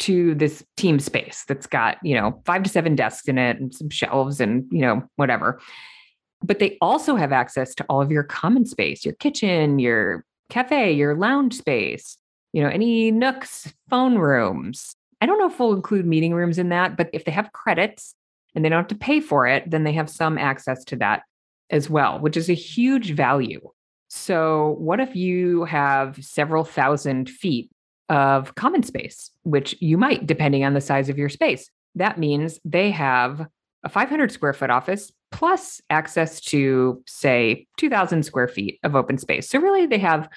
to 0.00 0.34
this 0.34 0.62
team 0.76 1.00
space 1.00 1.44
that's 1.48 1.66
got, 1.66 1.96
you 2.02 2.14
know, 2.14 2.42
five 2.44 2.62
to 2.64 2.68
seven 2.68 2.94
desks 2.94 3.26
in 3.26 3.38
it 3.38 3.58
and 3.58 3.74
some 3.74 3.88
shelves 3.88 4.42
and, 4.42 4.66
you 4.70 4.82
know, 4.82 5.02
whatever. 5.16 5.58
But 6.42 6.58
they 6.58 6.76
also 6.82 7.16
have 7.16 7.32
access 7.32 7.74
to 7.76 7.84
all 7.88 8.02
of 8.02 8.10
your 8.10 8.24
common 8.24 8.66
space, 8.66 9.06
your 9.06 9.14
kitchen, 9.14 9.78
your 9.78 10.22
cafe, 10.48 10.92
your 10.92 11.14
lounge 11.14 11.54
space, 11.54 12.18
you 12.52 12.62
know, 12.62 12.68
any 12.68 13.10
nooks, 13.10 13.72
phone 13.88 14.16
rooms, 14.16 14.96
I 15.20 15.26
don't 15.26 15.38
know 15.38 15.46
if 15.48 15.58
we'll 15.58 15.72
include 15.72 16.06
meeting 16.06 16.34
rooms 16.34 16.58
in 16.58 16.68
that, 16.70 16.96
but 16.96 17.08
if 17.12 17.24
they 17.24 17.32
have 17.32 17.52
credits 17.52 18.14
and 18.54 18.64
they 18.64 18.68
don't 18.68 18.78
have 18.78 18.88
to 18.88 18.94
pay 18.94 19.20
for 19.20 19.46
it, 19.46 19.70
then 19.70 19.84
they 19.84 19.92
have 19.92 20.10
some 20.10 20.38
access 20.38 20.84
to 20.84 20.96
that 20.96 21.22
as 21.70 21.88
well, 21.88 22.18
which 22.20 22.36
is 22.36 22.48
a 22.48 22.54
huge 22.54 23.12
value. 23.12 23.60
So, 24.08 24.76
what 24.78 25.00
if 25.00 25.16
you 25.16 25.64
have 25.64 26.22
several 26.24 26.64
thousand 26.64 27.28
feet 27.28 27.70
of 28.08 28.54
common 28.54 28.82
space, 28.82 29.30
which 29.42 29.74
you 29.80 29.98
might, 29.98 30.26
depending 30.26 30.64
on 30.64 30.74
the 30.74 30.80
size 30.80 31.08
of 31.08 31.18
your 31.18 31.28
space? 31.28 31.68
That 31.96 32.18
means 32.18 32.60
they 32.64 32.90
have 32.92 33.46
a 33.86 33.88
500 33.88 34.32
square 34.32 34.52
foot 34.52 34.68
office 34.68 35.12
plus 35.30 35.80
access 35.90 36.40
to, 36.40 37.02
say, 37.06 37.66
2,000 37.78 38.24
square 38.24 38.48
feet 38.48 38.80
of 38.82 38.96
open 38.96 39.16
space. 39.16 39.48
So, 39.48 39.60
really, 39.60 39.86
they 39.86 39.98
have 39.98 40.28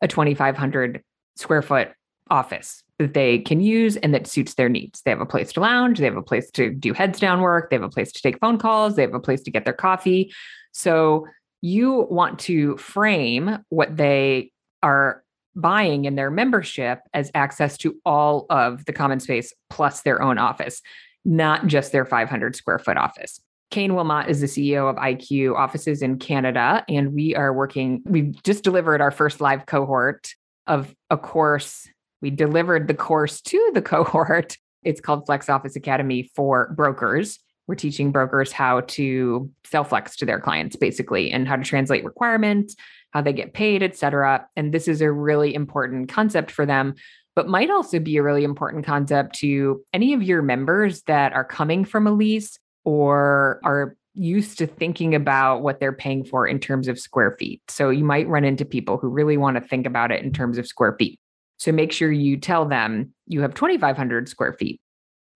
a 0.00 0.08
2,500 0.08 1.02
square 1.36 1.60
foot 1.60 1.90
office 2.30 2.82
that 2.98 3.12
they 3.12 3.40
can 3.40 3.60
use 3.60 3.96
and 3.98 4.14
that 4.14 4.26
suits 4.26 4.54
their 4.54 4.70
needs. 4.70 5.02
They 5.02 5.10
have 5.10 5.20
a 5.20 5.26
place 5.26 5.52
to 5.52 5.60
lounge, 5.60 5.98
they 5.98 6.06
have 6.06 6.16
a 6.16 6.22
place 6.22 6.50
to 6.52 6.70
do 6.70 6.94
heads 6.94 7.20
down 7.20 7.42
work, 7.42 7.68
they 7.68 7.76
have 7.76 7.82
a 7.82 7.90
place 7.90 8.10
to 8.12 8.22
take 8.22 8.38
phone 8.40 8.56
calls, 8.56 8.96
they 8.96 9.02
have 9.02 9.12
a 9.12 9.20
place 9.20 9.42
to 9.42 9.50
get 9.50 9.66
their 9.66 9.74
coffee. 9.74 10.32
So 10.72 11.26
you 11.60 12.06
want 12.10 12.38
to 12.40 12.78
frame 12.78 13.58
what 13.68 13.94
they 13.94 14.50
are 14.82 15.22
buying 15.54 16.06
in 16.06 16.14
their 16.14 16.30
membership 16.30 17.00
as 17.12 17.30
access 17.34 17.76
to 17.78 18.00
all 18.06 18.46
of 18.48 18.86
the 18.86 18.92
common 18.94 19.20
space 19.20 19.52
plus 19.68 20.00
their 20.00 20.22
own 20.22 20.38
office, 20.38 20.80
not 21.24 21.66
just 21.66 21.92
their 21.92 22.04
500 22.04 22.56
square 22.56 22.78
foot 22.78 22.96
office. 22.96 23.40
Kane 23.70 23.92
Willmott 23.92 24.28
is 24.28 24.40
the 24.40 24.46
CEO 24.46 24.88
of 24.88 24.96
IQ 24.96 25.56
offices 25.56 26.02
in 26.02 26.18
Canada, 26.18 26.84
and 26.88 27.12
we 27.12 27.34
are 27.34 27.52
working. 27.52 28.02
We've 28.04 28.40
just 28.42 28.62
delivered 28.62 29.00
our 29.00 29.10
first 29.10 29.40
live 29.40 29.66
cohort 29.66 30.28
of 30.66 30.94
a 31.10 31.16
course 31.16 31.88
we 32.24 32.30
delivered 32.30 32.88
the 32.88 32.94
course 32.94 33.42
to 33.42 33.70
the 33.74 33.82
cohort. 33.92 34.56
It's 34.82 35.00
called 35.00 35.26
Flex 35.26 35.50
Office 35.50 35.76
Academy 35.76 36.30
for 36.34 36.72
brokers. 36.74 37.38
We're 37.66 37.74
teaching 37.74 38.12
brokers 38.12 38.50
how 38.50 38.80
to 38.80 39.50
sell 39.66 39.84
flex 39.84 40.16
to 40.16 40.24
their 40.24 40.40
clients, 40.40 40.74
basically, 40.74 41.30
and 41.30 41.46
how 41.46 41.56
to 41.56 41.62
translate 41.62 42.02
requirements, 42.02 42.76
how 43.10 43.20
they 43.20 43.34
get 43.34 43.52
paid, 43.52 43.82
et 43.82 43.94
cetera. 43.94 44.46
And 44.56 44.72
this 44.72 44.88
is 44.88 45.02
a 45.02 45.12
really 45.12 45.54
important 45.54 46.08
concept 46.08 46.50
for 46.50 46.64
them, 46.64 46.94
but 47.34 47.48
might 47.48 47.70
also 47.70 47.98
be 47.98 48.16
a 48.16 48.22
really 48.22 48.44
important 48.44 48.84
concept 48.84 49.36
to 49.36 49.82
any 49.92 50.12
of 50.12 50.22
your 50.22 50.42
members 50.42 51.02
that 51.02 51.32
are 51.32 51.44
coming 51.44 51.84
from 51.84 52.06
a 52.06 52.12
lease 52.12 52.58
or 52.84 53.60
are 53.64 53.96
used 54.14 54.58
to 54.58 54.66
thinking 54.66 55.14
about 55.14 55.62
what 55.62 55.80
they're 55.80 55.92
paying 55.92 56.24
for 56.24 56.46
in 56.46 56.60
terms 56.60 56.86
of 56.86 56.98
square 56.98 57.36
feet. 57.38 57.60
So 57.68 57.90
you 57.90 58.04
might 58.04 58.28
run 58.28 58.44
into 58.44 58.64
people 58.64 58.96
who 58.96 59.08
really 59.08 59.36
want 59.36 59.56
to 59.56 59.60
think 59.60 59.86
about 59.86 60.12
it 60.12 60.22
in 60.22 60.32
terms 60.32 60.58
of 60.58 60.66
square 60.66 60.94
feet. 60.98 61.18
So 61.58 61.72
make 61.72 61.92
sure 61.92 62.12
you 62.12 62.36
tell 62.36 62.66
them 62.66 63.12
you 63.26 63.40
have 63.40 63.54
2,500 63.54 64.28
square 64.28 64.52
feet 64.52 64.80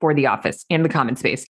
for 0.00 0.14
the 0.14 0.26
office 0.26 0.64
and 0.70 0.84
the 0.84 0.88
common 0.88 1.16
space. 1.16 1.46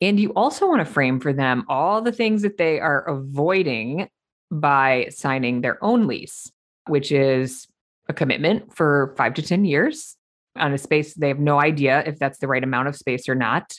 And 0.00 0.20
you 0.20 0.32
also 0.34 0.68
want 0.68 0.86
to 0.86 0.92
frame 0.92 1.18
for 1.18 1.32
them 1.32 1.64
all 1.68 2.00
the 2.00 2.12
things 2.12 2.42
that 2.42 2.56
they 2.56 2.78
are 2.78 3.02
avoiding 3.08 4.08
by 4.50 5.08
signing 5.10 5.60
their 5.60 5.82
own 5.82 6.06
lease, 6.06 6.50
which 6.86 7.10
is 7.10 7.66
a 8.08 8.14
commitment 8.14 8.74
for 8.74 9.14
five 9.16 9.34
to 9.34 9.42
10 9.42 9.64
years 9.64 10.16
on 10.56 10.72
a 10.72 10.78
space. 10.78 11.14
They 11.14 11.28
have 11.28 11.38
no 11.38 11.60
idea 11.60 12.02
if 12.06 12.18
that's 12.18 12.38
the 12.38 12.48
right 12.48 12.62
amount 12.62 12.88
of 12.88 12.96
space 12.96 13.28
or 13.28 13.34
not. 13.34 13.74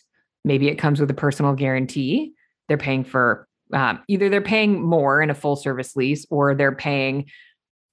Maybe 0.45 0.67
it 0.69 0.75
comes 0.75 0.99
with 0.99 1.09
a 1.11 1.15
personal 1.15 1.53
guarantee. 1.53 2.33
They're 2.67 2.77
paying 2.77 3.03
for 3.03 3.47
um, 3.73 4.01
either 4.07 4.29
they're 4.29 4.41
paying 4.41 4.81
more 4.81 5.21
in 5.21 5.29
a 5.29 5.35
full 5.35 5.55
service 5.55 5.95
lease 5.95 6.25
or 6.29 6.55
they're 6.55 6.75
paying 6.75 7.29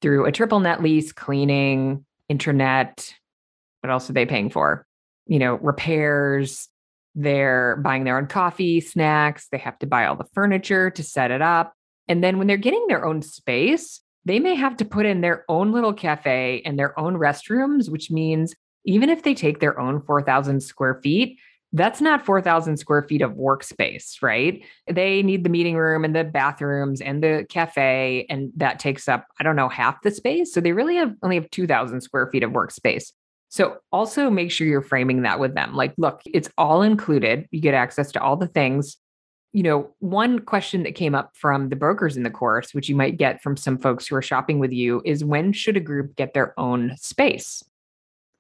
through 0.01 0.27
a 0.27 0.33
triple 0.33 0.61
net 0.61 0.83
lease, 0.83 1.13
cleaning, 1.13 2.05
internet. 2.29 3.15
What 3.81 3.91
else 3.91 4.09
are 4.09 4.15
they 4.15 4.27
paying 4.27 4.51
for? 4.51 4.87
You 5.27 5.39
know, 5.39 5.55
repairs. 5.57 6.69
They're 7.15 7.77
buying 7.77 8.05
their 8.05 8.19
own 8.19 8.27
coffee, 8.27 8.81
snacks. 8.81 9.49
They 9.51 9.59
have 9.59 9.79
to 9.81 9.87
buy 9.87 10.07
all 10.07 10.17
the 10.17 10.29
furniture 10.35 10.91
to 10.91 11.03
set 11.03 11.31
it 11.31 11.43
up. 11.43 11.73
And 12.09 12.23
then 12.23 12.39
when 12.39 12.47
they're 12.47 12.57
getting 12.57 12.87
their 12.89 13.05
own 13.05 13.23
space, 13.23 14.01
they 14.27 14.41
may 14.41 14.55
have 14.57 14.77
to 14.77 14.85
put 14.85 15.07
in 15.07 15.21
their 15.23 15.45
own 15.49 15.73
little 15.73 15.95
cafe 15.95 16.61
and 16.67 16.79
their 16.79 16.99
own 16.99 17.15
restrooms, 17.15 17.89
which 17.89 18.11
means 18.11 18.55
even 18.85 19.09
if 19.09 19.23
they 19.23 19.35
take 19.35 19.61
their 19.61 19.79
own 19.81 20.03
4,000 20.03 20.61
square 20.61 21.01
feet, 21.03 21.39
that's 21.73 22.01
not 22.01 22.25
4,000 22.25 22.77
square 22.77 23.03
feet 23.03 23.23
of 23.23 23.33
workspace, 23.33 24.23
right? 24.23 24.65
They 24.91 25.23
need 25.23 25.45
the 25.45 25.51
meeting 25.51 25.77
room 25.77 26.05
and 26.05 26.15
the 26.15 26.25
bathrooms 26.25 27.01
and 27.01 27.23
the 27.23 27.47
cafe, 27.49 28.27
and 28.29 28.51
that 28.57 28.79
takes 28.79 29.09
up, 29.09 29.27
I 29.41 29.45
don't 29.45 29.57
know, 29.57 29.69
half 29.69 30.03
the 30.03 30.11
space. 30.11 30.53
So 30.53 30.61
they 30.61 30.73
really 30.73 30.97
have 30.97 31.15
only 31.23 31.37
have 31.37 31.51
2,000 31.51 32.01
square 32.01 32.29
feet 32.33 32.43
of 32.43 32.51
workspace. 32.51 33.13
So 33.49 33.79
also 33.93 34.29
make 34.29 34.51
sure 34.51 34.67
you're 34.67 34.83
framing 34.83 35.23
that 35.23 35.39
with 35.39 35.55
them. 35.55 35.75
Like, 35.75 35.95
look, 35.99 36.21
it's 36.27 36.51
all 36.59 36.83
included. 36.83 37.47
You 37.53 37.61
get 37.61 37.75
access 37.75 38.11
to 38.13 38.23
all 38.23 38.37
the 38.37 38.49
things. 38.49 38.97
You 39.53 39.63
know, 39.63 39.91
one 40.01 40.41
question 40.41 40.83
that 40.83 40.95
came 40.95 41.15
up 41.15 41.31
from 41.35 41.71
the 41.71 41.77
brokers 41.77 42.17
in 42.17 42.25
the 42.25 42.31
course, 42.31 42.75
which 42.75 42.89
you 42.89 42.97
might 42.97 43.17
get 43.17 43.43
from 43.43 43.57
some 43.57 43.79
folks 43.79 44.07
who 44.07 44.17
are 44.17 44.23
shopping 44.23 44.59
with 44.59 44.73
you, 44.73 45.01
is 45.05 45.25
when 45.25 45.53
should 45.53 45.77
a 45.77 45.81
group 45.81 46.15
get 46.17 46.35
their 46.35 46.59
own 46.59 46.95
space? 46.97 47.63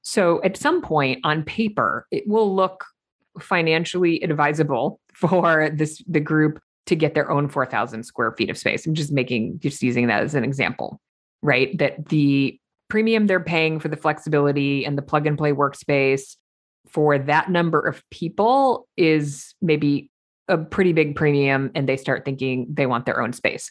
So 0.02 0.42
at 0.44 0.56
some 0.56 0.82
point 0.82 1.20
on 1.24 1.42
paper, 1.42 2.06
it 2.10 2.28
will 2.28 2.54
look 2.54 2.84
financially 3.40 4.20
advisable 4.22 5.00
for 5.12 5.70
this 5.70 6.02
the 6.06 6.20
group 6.20 6.60
to 6.86 6.94
get 6.94 7.14
their 7.14 7.30
own 7.30 7.48
4000 7.48 8.04
square 8.04 8.32
feet 8.32 8.50
of 8.50 8.56
space 8.56 8.86
i'm 8.86 8.94
just 8.94 9.12
making 9.12 9.58
just 9.58 9.82
using 9.82 10.06
that 10.06 10.22
as 10.22 10.34
an 10.34 10.44
example 10.44 11.00
right 11.42 11.76
that 11.78 12.08
the 12.08 12.58
premium 12.88 13.26
they're 13.26 13.40
paying 13.40 13.80
for 13.80 13.88
the 13.88 13.96
flexibility 13.96 14.84
and 14.84 14.96
the 14.96 15.02
plug 15.02 15.26
and 15.26 15.36
play 15.36 15.52
workspace 15.52 16.36
for 16.88 17.18
that 17.18 17.50
number 17.50 17.80
of 17.80 18.02
people 18.10 18.86
is 18.96 19.54
maybe 19.60 20.10
a 20.48 20.58
pretty 20.58 20.92
big 20.92 21.16
premium 21.16 21.70
and 21.74 21.88
they 21.88 21.96
start 21.96 22.24
thinking 22.24 22.66
they 22.70 22.86
want 22.86 23.06
their 23.06 23.20
own 23.20 23.32
space 23.32 23.70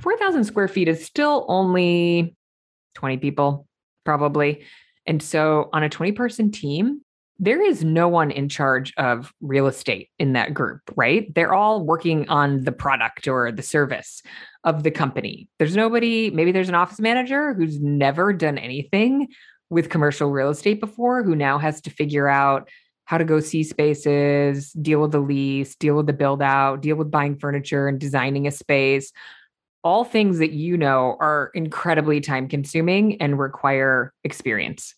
4000 0.00 0.44
square 0.44 0.68
feet 0.68 0.88
is 0.88 1.04
still 1.04 1.44
only 1.48 2.36
20 2.94 3.16
people 3.18 3.66
probably 4.04 4.64
and 5.06 5.22
so 5.22 5.68
on 5.72 5.82
a 5.82 5.88
20 5.88 6.12
person 6.12 6.50
team 6.50 7.00
there 7.38 7.60
is 7.60 7.84
no 7.84 8.08
one 8.08 8.30
in 8.30 8.48
charge 8.48 8.94
of 8.96 9.32
real 9.40 9.66
estate 9.66 10.08
in 10.18 10.32
that 10.32 10.54
group, 10.54 10.80
right? 10.96 11.32
They're 11.34 11.52
all 11.52 11.84
working 11.84 12.28
on 12.28 12.64
the 12.64 12.72
product 12.72 13.28
or 13.28 13.52
the 13.52 13.62
service 13.62 14.22
of 14.64 14.82
the 14.82 14.90
company. 14.90 15.48
There's 15.58 15.76
nobody, 15.76 16.30
maybe 16.30 16.50
there's 16.50 16.70
an 16.70 16.74
office 16.74 16.98
manager 16.98 17.52
who's 17.52 17.78
never 17.80 18.32
done 18.32 18.56
anything 18.56 19.28
with 19.68 19.90
commercial 19.90 20.30
real 20.30 20.48
estate 20.48 20.80
before, 20.80 21.22
who 21.22 21.36
now 21.36 21.58
has 21.58 21.80
to 21.82 21.90
figure 21.90 22.28
out 22.28 22.70
how 23.06 23.16
to 23.18 23.24
go 23.24 23.40
see 23.40 23.62
spaces, 23.62 24.72
deal 24.72 25.00
with 25.00 25.12
the 25.12 25.20
lease, 25.20 25.74
deal 25.76 25.94
with 25.94 26.06
the 26.06 26.12
build 26.12 26.42
out, 26.42 26.82
deal 26.82 26.96
with 26.96 27.10
buying 27.10 27.38
furniture 27.38 27.88
and 27.88 27.98
designing 27.98 28.46
a 28.46 28.50
space. 28.50 29.12
All 29.82 30.04
things 30.04 30.38
that 30.38 30.50
you 30.50 30.76
know 30.76 31.16
are 31.20 31.50
incredibly 31.54 32.20
time 32.20 32.48
consuming 32.48 33.20
and 33.22 33.38
require 33.38 34.12
experience. 34.24 34.94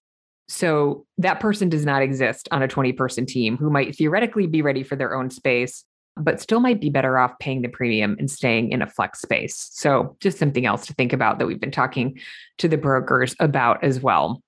So 0.48 1.06
that 1.18 1.40
person 1.40 1.68
does 1.68 1.84
not 1.84 2.00
exist 2.00 2.48
on 2.50 2.62
a 2.62 2.68
20 2.68 2.94
person 2.94 3.26
team 3.26 3.58
who 3.58 3.68
might 3.68 3.94
theoretically 3.94 4.46
be 4.46 4.62
ready 4.62 4.82
for 4.82 4.96
their 4.96 5.14
own 5.14 5.28
space, 5.28 5.84
but 6.16 6.40
still 6.40 6.60
might 6.60 6.80
be 6.80 6.88
better 6.88 7.18
off 7.18 7.38
paying 7.38 7.60
the 7.60 7.68
premium 7.68 8.16
and 8.18 8.30
staying 8.30 8.72
in 8.72 8.80
a 8.80 8.86
flex 8.86 9.20
space. 9.20 9.68
So, 9.72 10.16
just 10.20 10.38
something 10.38 10.64
else 10.64 10.86
to 10.86 10.94
think 10.94 11.12
about 11.12 11.38
that 11.38 11.46
we've 11.46 11.60
been 11.60 11.70
talking 11.70 12.18
to 12.56 12.68
the 12.68 12.78
brokers 12.78 13.36
about 13.38 13.84
as 13.84 14.00
well. 14.00 14.42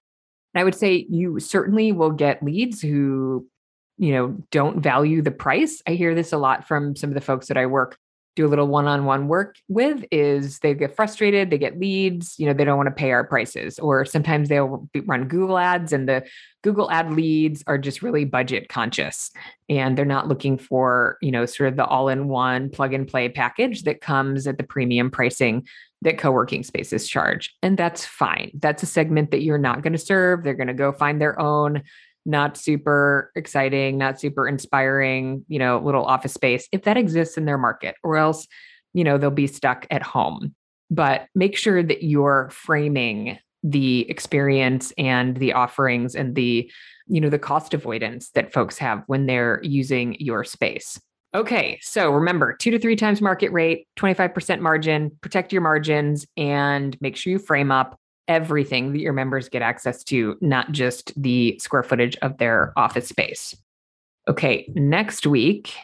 I 0.55 0.65
would 0.65 0.75
say 0.75 1.07
you 1.09 1.39
certainly 1.39 1.93
will 1.93 2.11
get 2.11 2.43
leads 2.43 2.81
who, 2.81 3.47
you 4.01 4.13
know, 4.13 4.35
don't 4.51 4.81
value 4.81 5.21
the 5.21 5.31
price. 5.31 5.83
I 5.87 5.93
hear 5.93 6.15
this 6.15 6.33
a 6.33 6.39
lot 6.39 6.67
from 6.67 6.97
some 6.97 7.11
of 7.11 7.15
the 7.15 7.21
folks 7.21 7.49
that 7.49 7.59
I 7.59 7.67
work 7.67 7.99
do 8.37 8.47
a 8.47 8.49
little 8.49 8.69
one-on-one 8.69 9.29
work 9.29 9.57
with 9.69 10.05
is 10.13 10.61
they 10.61 10.73
get 10.73 10.95
frustrated 10.95 11.51
they 11.51 11.59
get 11.59 11.81
leads 11.81 12.39
you 12.39 12.47
know 12.47 12.53
they 12.53 12.65
don't 12.65 12.77
want 12.77 12.87
to 12.87 12.95
pay 12.95 13.11
our 13.11 13.25
prices. 13.25 13.79
Or 13.79 14.05
sometimes 14.05 14.49
they'll 14.49 14.89
run 15.05 15.27
google 15.29 15.59
ads 15.59 15.93
and 15.93 16.09
the 16.09 16.25
google 16.63 16.91
ad 16.91 17.13
leads 17.13 17.65
are 17.67 17.77
just 17.77 18.03
really 18.03 18.25
budget 18.25 18.69
conscious. 18.69 19.31
And 19.69 19.99
they're 19.99 20.05
not 20.05 20.29
looking 20.29 20.57
for 20.57 21.19
you 21.21 21.33
know 21.33 21.45
sort 21.45 21.69
of 21.69 21.77
the 21.77 21.85
all-in-one 21.85 22.71
plug 22.71 22.95
and 22.95 23.07
play 23.07 23.29
package 23.29 23.83
that 23.83 24.01
comes 24.01 24.47
at 24.47 24.57
the 24.57 24.65
premium 24.65 25.11
pricing 25.11 25.67
that 26.03 26.17
co-working 26.17 26.63
spaces 26.63 27.07
charge. 27.09 27.55
And 27.63 27.77
that's 27.77 28.07
fine. 28.07 28.53
That's 28.55 28.83
a 28.83 28.87
segment 28.87 29.33
that 29.33 29.43
you're 29.43 29.59
not 29.59 29.83
going 29.83 29.93
to 29.93 29.99
serve. 29.99 30.45
They're 30.45 30.55
going 30.55 30.69
to 30.69 30.73
go 30.73 30.93
find 30.93 31.21
their 31.21 31.39
own 31.39 31.83
not 32.27 32.57
super 32.57 33.31
exciting, 33.35 33.99
not 33.99 34.21
super 34.21 34.47
inspiring, 34.47 35.45
you 35.49 35.59
know, 35.59 35.79
little 35.79 36.05
office 36.05 36.35
space, 36.35 36.69
if 36.73 36.83
that 36.83 36.97
exists 36.97 37.37
in 37.37 37.45
their 37.45 37.59
market, 37.59 37.95
or 38.03 38.17
else, 38.17 38.47
you 38.93 39.05
know, 39.05 39.19
they'll 39.19 39.31
be 39.31 39.47
stuck 39.47 39.87
at 39.91 40.03
home. 40.03 40.55
But 40.91 41.27
make 41.35 41.57
sure 41.57 41.83
that 41.83 42.03
you're 42.03 42.49
framing 42.53 43.39
the 43.63 44.09
experience 44.11 44.93
and 44.97 45.37
the 45.37 45.53
offerings 45.53 46.15
and 46.15 46.35
the, 46.35 46.71
you 47.07 47.21
know, 47.21 47.29
the 47.29 47.39
cost 47.39 47.75
avoidance 47.75 48.31
that 48.31 48.53
folks 48.53 48.79
have 48.79 49.03
when 49.07 49.27
they're 49.27 49.61
using 49.63 50.17
your 50.19 50.45
space. 50.45 50.99
Okay, 51.33 51.79
so 51.81 52.11
remember 52.11 52.55
two 52.55 52.73
to 52.73 52.79
three 52.79 52.97
times 52.97 53.21
market 53.21 53.53
rate, 53.53 53.87
25% 53.97 54.61
margin, 54.61 55.13
protect 55.21 55.53
your 55.53 55.63
margins, 55.63 56.27
and 56.37 56.97
make 57.01 57.17
sure 57.17 57.31
you 57.33 57.39
frame 57.39 57.71
up 57.71 58.00
everything 58.31 58.93
that 58.93 59.01
your 59.01 59.13
members 59.13 59.49
get 59.49 59.61
access 59.61 60.05
to, 60.05 60.39
not 60.41 60.71
just 60.71 61.13
the 61.21 61.59
square 61.59 61.83
footage 61.83 62.17
of 62.23 62.39
their 62.39 62.73
office 62.77 63.09
space. 63.09 63.57
Okay, 64.29 64.71
next 64.77 65.27
week 65.27 65.75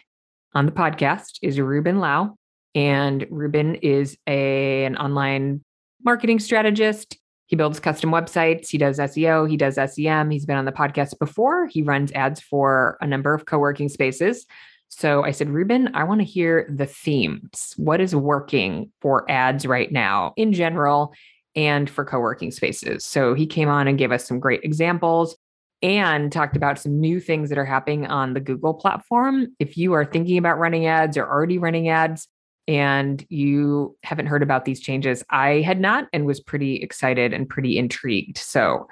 on 0.55 0.65
the 0.65 0.73
podcast 0.73 1.41
is 1.43 1.59
Ruben 1.59 1.99
Lau. 1.99 2.37
And 2.77 3.27
Ruben 3.31 3.75
is 3.77 4.17
a, 4.29 4.85
an 4.85 4.97
online 4.97 5.65
marketing 6.05 6.39
strategist. 6.39 7.19
He 7.47 7.57
builds 7.57 7.81
custom 7.81 8.11
websites. 8.11 8.69
He 8.69 8.79
does 8.79 8.99
SEO. 8.99 9.51
He 9.51 9.57
does 9.57 9.75
SEM. 9.75 10.31
He's 10.31 10.47
been 10.47 10.57
on 10.57 10.67
the 10.67 10.73
podcast 10.73 11.19
before. 11.19 11.67
He 11.67 11.83
runs 11.83 12.13
ads 12.13 12.41
for 12.41 12.97
a 13.01 13.09
number 13.09 13.35
of 13.35 13.47
co 13.47 13.59
working 13.59 13.89
spaces. 13.89 14.47
So 14.89 15.25
I 15.25 15.33
said, 15.33 15.51
Ruben, 15.51 15.91
I 15.95 16.05
want 16.05 16.21
to 16.21 16.25
hear 16.25 16.73
the 16.73 16.87
themes. 16.87 17.75
What 17.77 18.01
is 18.01 18.15
working 18.15 18.93
for 19.01 19.29
ads 19.29 19.67
right 19.67 19.91
now 19.91 20.33
in 20.37 20.53
general? 20.53 21.13
And 21.57 21.91
for 21.91 22.05
co 22.05 22.21
working 22.21 22.51
spaces. 22.51 23.05
So 23.05 23.35
he 23.35 23.47
came 23.47 23.69
on 23.69 23.89
and 23.89 23.99
gave 23.99 24.13
us 24.13 24.27
some 24.27 24.39
great 24.39 24.61
examples 24.63 25.37
and 25.83 26.31
talked 26.31 26.57
about 26.57 26.79
some 26.79 27.01
new 27.01 27.19
things 27.19 27.49
that 27.49 27.59
are 27.59 27.65
happening 27.65 28.07
on 28.07 28.35
the 28.35 28.41
Google 28.41 28.75
platform. 28.75 29.49
If 29.59 29.77
you 29.77 29.95
are 29.95 30.05
thinking 30.05 30.39
about 30.39 30.59
running 30.59 30.87
ads 30.87 31.17
or 31.17 31.27
already 31.27 31.59
running 31.59 31.89
ads, 31.89 32.29
and 32.69 33.25
you 33.29 33.97
haven't 34.03 34.27
heard 34.27 34.43
about 34.43 34.65
these 34.65 34.81
changes, 34.81 35.23
I 35.31 35.61
had 35.61 35.81
not 35.81 36.09
and 36.13 36.27
was 36.27 36.41
pretty 36.41 36.77
excited 36.77 37.33
and 37.33 37.49
pretty 37.49 37.79
intrigued. 37.79 38.39
So 38.39 38.89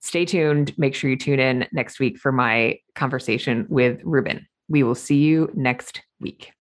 stay 0.00 0.24
tuned. 0.24 0.76
Make 0.78 0.94
sure 0.94 1.10
you 1.10 1.16
tune 1.16 1.40
in 1.40 1.66
next 1.72 1.98
week 1.98 2.18
for 2.18 2.32
my 2.32 2.78
conversation 2.94 3.66
with 3.68 4.00
Ruben. 4.04 4.46
We 4.68 4.82
will 4.82 4.94
see 4.94 5.18
you 5.18 5.50
next 5.54 6.02
week. 6.20 6.52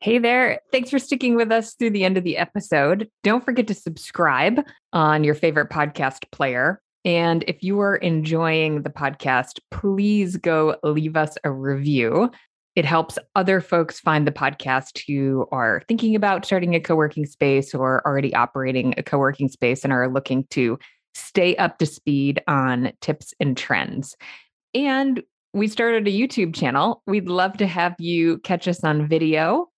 Hey 0.00 0.18
there. 0.18 0.60
Thanks 0.70 0.90
for 0.90 0.98
sticking 0.98 1.36
with 1.36 1.50
us 1.50 1.74
through 1.74 1.90
the 1.90 2.04
end 2.04 2.18
of 2.18 2.24
the 2.24 2.36
episode. 2.36 3.08
Don't 3.22 3.44
forget 3.44 3.66
to 3.68 3.74
subscribe 3.74 4.60
on 4.92 5.24
your 5.24 5.34
favorite 5.34 5.70
podcast 5.70 6.30
player. 6.32 6.82
And 7.06 7.44
if 7.48 7.62
you 7.62 7.80
are 7.80 7.96
enjoying 7.96 8.82
the 8.82 8.90
podcast, 8.90 9.58
please 9.70 10.36
go 10.36 10.76
leave 10.82 11.16
us 11.16 11.38
a 11.44 11.50
review. 11.50 12.30
It 12.74 12.84
helps 12.84 13.18
other 13.34 13.62
folks 13.62 13.98
find 13.98 14.26
the 14.26 14.32
podcast 14.32 15.00
who 15.08 15.46
are 15.50 15.82
thinking 15.88 16.14
about 16.14 16.44
starting 16.44 16.74
a 16.74 16.80
co 16.80 16.94
working 16.94 17.24
space 17.24 17.74
or 17.74 18.06
already 18.06 18.34
operating 18.34 18.92
a 18.98 19.02
co 19.02 19.16
working 19.16 19.48
space 19.48 19.82
and 19.82 19.94
are 19.94 20.12
looking 20.12 20.46
to 20.50 20.78
stay 21.14 21.56
up 21.56 21.78
to 21.78 21.86
speed 21.86 22.42
on 22.46 22.92
tips 23.00 23.32
and 23.40 23.56
trends. 23.56 24.14
And 24.74 25.22
we 25.54 25.68
started 25.68 26.06
a 26.06 26.10
YouTube 26.10 26.54
channel. 26.54 27.02
We'd 27.06 27.30
love 27.30 27.56
to 27.56 27.66
have 27.66 27.94
you 27.98 28.38
catch 28.38 28.68
us 28.68 28.84
on 28.84 29.08
video. 29.08 29.70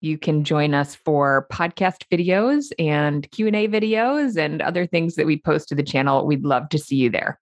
You 0.00 0.16
can 0.16 0.44
join 0.44 0.72
us 0.74 0.94
for 0.94 1.46
podcast 1.52 2.04
videos 2.10 2.72
and 2.78 3.30
Q&A 3.30 3.68
videos 3.68 4.36
and 4.36 4.62
other 4.62 4.86
things 4.86 5.14
that 5.16 5.26
we 5.26 5.38
post 5.38 5.68
to 5.68 5.74
the 5.74 5.82
channel. 5.82 6.26
We'd 6.26 6.44
love 6.44 6.70
to 6.70 6.78
see 6.78 6.96
you 6.96 7.10
there. 7.10 7.38